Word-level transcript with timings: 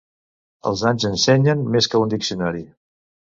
Els 0.69 0.81
anys 0.91 1.05
ensenyen 1.09 1.61
més 1.75 1.91
que 1.93 2.01
un 2.07 2.15
diccionari. 2.15 2.65